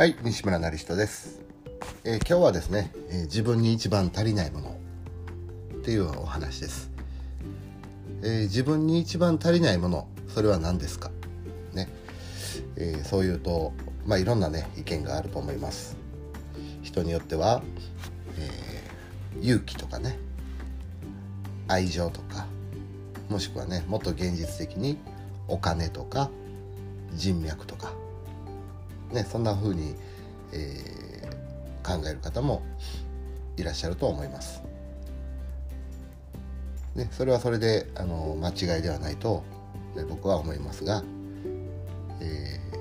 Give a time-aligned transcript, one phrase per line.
[0.00, 1.42] はい西村成人です、
[2.04, 4.76] えー今日はですね、えー自分に一番足りないもの
[5.74, 6.90] っていうお話です、
[8.22, 11.10] えー自分に一番足りないものそれは何ですか？
[11.74, 11.86] ね、
[12.76, 13.74] えそういうと
[14.06, 15.98] まあいろんなね意見があると思います。
[16.82, 17.62] 人によっては、
[18.38, 18.50] え
[19.42, 20.18] 勇気とかね
[21.68, 22.46] 愛情とか
[23.28, 24.96] もしくはねもっと現実的に
[25.46, 26.30] お金とか
[27.12, 27.92] 人脈とか
[29.12, 29.94] ねそんな風に、
[30.52, 31.10] えー
[31.82, 32.62] 考える方も
[33.56, 34.62] いらっしゃると思います。
[36.94, 39.42] ね、それはそれであの間違いではないと
[40.08, 41.02] 僕は思いますが、
[42.20, 42.80] えー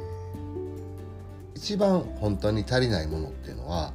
[1.55, 3.93] 一番本当に足りないものっていうのは、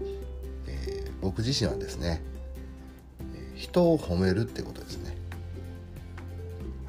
[0.67, 2.23] えー僕自身はですね
[3.55, 5.17] 人を褒めるってことですね。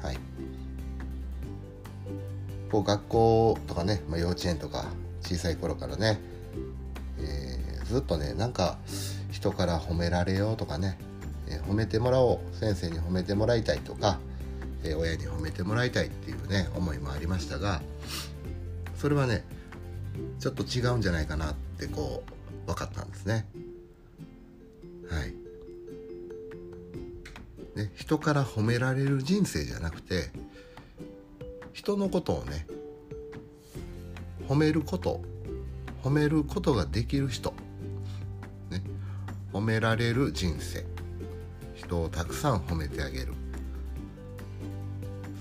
[0.02, 0.18] はい。
[2.70, 4.86] こう学校とかね、まあ、幼稚園とか
[5.26, 6.20] 小さい頃からね、
[7.18, 8.78] えーずっとねなんか
[9.30, 10.98] 人から褒められようとかね、
[11.48, 12.56] えー褒めてもらおう。
[12.56, 14.18] 先生に褒めてもらいたいとか、
[14.84, 17.82] えー親に褒めてもらいたいっていうね思いもありましたが。
[18.96, 19.44] それはね
[20.40, 22.22] ちょっと違うんじゃないかなってこ
[22.64, 23.46] う分かったんですね。
[25.10, 25.34] はい。
[27.76, 30.30] ね、人から褒められる人生じゃなくて
[31.74, 32.66] 人のことをね
[34.48, 35.22] 褒めること
[36.02, 37.52] 褒めることができる人、
[38.70, 38.82] ね、
[39.52, 40.84] 褒められる人生
[41.74, 43.34] 人をたくさん褒めてあげる。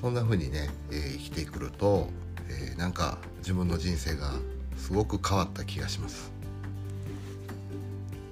[0.02, 2.10] そんな風にね、えー生きてくると、
[2.48, 4.34] えーなんか自分の人生が
[4.78, 6.32] すごく変わった気がします。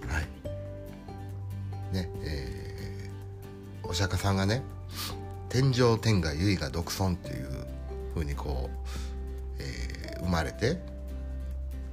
[0.08, 0.24] はい。
[1.96, 4.64] ねえーお釈迦さんがね
[5.50, 7.66] 天上天下唯我独尊っていう
[8.14, 8.78] 風にこう、
[10.24, 10.80] 生まれて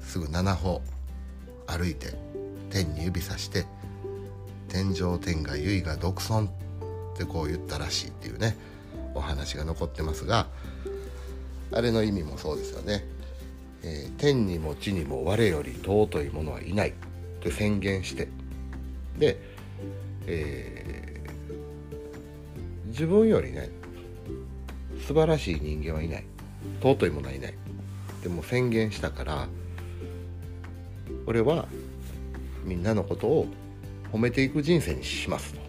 [0.01, 0.81] すぐ7歩
[1.67, 2.15] 歩いて
[2.71, 3.67] 天に指さして
[4.69, 8.57] 天上天下唯我独尊ってこう言ったらしいっていうね
[9.15, 10.47] お話が残ってますが
[11.73, 13.05] あれの意味もそうですよね、
[13.83, 16.93] えー天にも地にも我より尊いものはいないっ
[17.41, 18.29] て宣言して
[19.19, 19.39] で、
[20.27, 21.11] えー
[22.89, 23.71] 自分よりね
[25.07, 26.25] 素晴らしい人間はいない。
[26.83, 27.55] 尊いものはいない。
[28.23, 29.49] でも宣言したから
[31.27, 31.67] 俺は
[32.65, 33.47] みんなのことを
[34.13, 35.61] 褒めていく人生にしますと。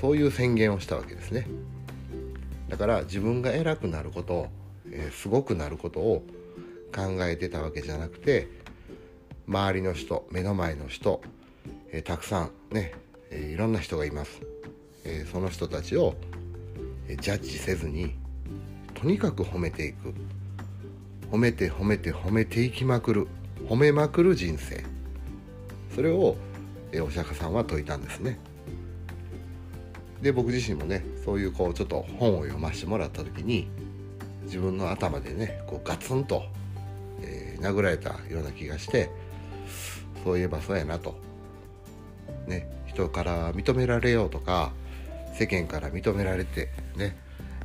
[0.00, 1.46] そういう宣言をしたわけですね。
[2.68, 4.48] だから自分が偉くなること
[4.90, 6.24] えーすごくなることを
[6.94, 8.48] 考えてたわけじゃなくて
[9.46, 11.20] 周りの人目の前の人、
[11.90, 12.94] えーたくさんね、
[13.30, 14.40] えーいろんな人がいます、
[15.04, 16.14] えその人たちを、
[17.08, 18.14] ジャッジせずに
[18.94, 20.14] とにかく褒めていく。
[21.30, 23.28] 褒めて褒めて褒めていきまくる
[23.68, 24.84] 褒めまくる人生。
[25.94, 26.36] それを、
[26.92, 28.38] えお釈迦さんは説いたんですね。
[30.22, 33.68] で僕自身もねそういうこうちょっと本を読ませてもらった時に
[34.44, 36.42] 自分の頭でねこうガツンと、
[37.22, 39.10] えー殴られたような気がして
[40.22, 41.16] そういえばそうやなと。
[42.46, 44.72] ね人から認められようとか
[45.34, 47.16] 世間から認められてね、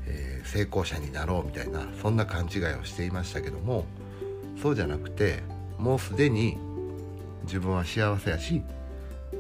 [0.08, 3.86] えー成功者になろうみたいなそんな勘違いをしていましたけども
[4.62, 5.42] そうじゃなくて
[5.78, 6.58] もうすでに
[7.46, 8.62] 自分は幸せやし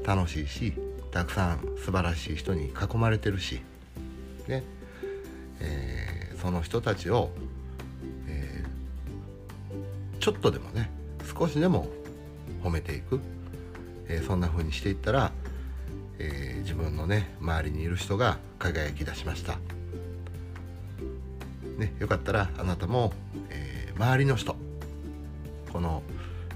[0.06, 0.73] 楽しいし
[1.12, 3.62] たくさん素晴らしい人に囲まれてるし
[4.47, 4.63] ね。
[5.59, 7.29] えーその人たちを、
[8.28, 10.90] えーちょっとでもね
[11.38, 11.88] 少しでも
[12.63, 13.22] 褒めていく、
[14.09, 15.31] えーそんな風にしていったら、
[16.19, 19.57] え自分のね周りにいる人が輝き出しました、
[21.78, 23.13] ね、よかったらあなたも、
[23.50, 24.56] えー周りの人
[25.72, 26.01] この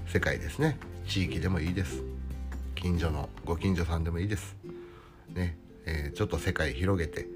[0.08, 2.02] 世界ですね地域でもいいです。
[2.74, 4.56] 近所のご近所さんでもいいです。
[5.32, 5.56] ね、
[5.86, 7.28] えーちょっと世界広げて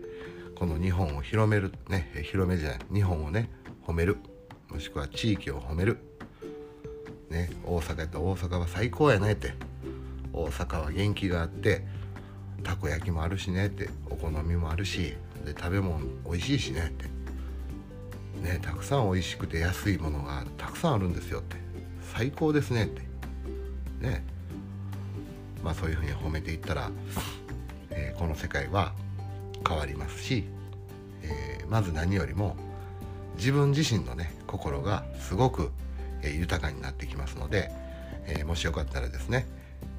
[0.57, 3.49] この日本を広めるね広めじゃない日本をね
[3.87, 4.17] 褒める
[4.69, 5.99] もしくは地域を褒める。
[7.31, 9.55] ね大阪やった大阪は最高やねって
[10.33, 11.87] 大阪は元気があって
[12.65, 15.15] たこ焼きもあるしねってお好みもあるし
[15.45, 17.22] で食べ物美味しいしねって。
[18.43, 21.57] ねたくさん美味しくて安いものがたくさんあるんですよって。
[22.15, 23.03] 最高ですねって。
[24.01, 24.25] ね。
[25.63, 26.91] まあそういうふうに褒めていったら、
[27.91, 28.93] えーこの世界は
[29.67, 30.45] 変わりますし、
[31.23, 32.57] えーまず何よりも
[33.37, 35.71] 自分自身のね心がすごく、
[36.21, 37.71] えー豊かになってきますので、
[38.27, 39.47] えもしよかったらですね、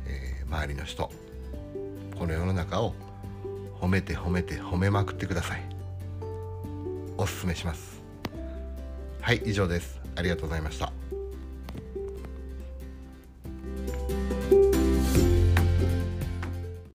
[0.06, 1.10] え周りの人
[2.18, 2.94] この世の中を
[3.82, 5.62] 褒めて褒めて褒めまくってください。
[7.18, 8.03] おすすめします。
[9.24, 10.02] はい以上です。
[10.18, 10.92] ありがとうございました。